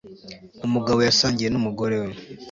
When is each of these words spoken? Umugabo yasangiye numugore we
Umugabo 0.67 0.99
yasangiye 1.07 1.49
numugore 1.51 1.95
we 2.03 2.11